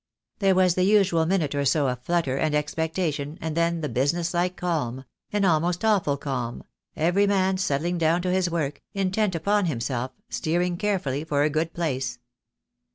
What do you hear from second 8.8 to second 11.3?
intent upon himself, steering carefully